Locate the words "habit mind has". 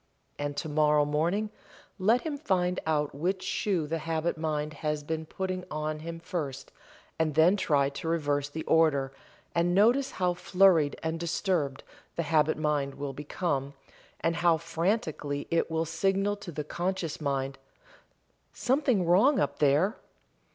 3.99-5.03